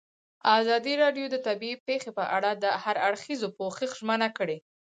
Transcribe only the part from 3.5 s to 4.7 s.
پوښښ ژمنه کړې.